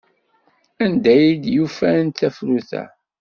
[0.83, 2.83] Anda ay ufant tafrut-a?